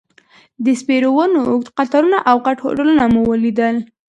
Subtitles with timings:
[0.65, 3.75] د سپیرو ونو اوږد قطارونه او غټ هوټلونه مو لیدل.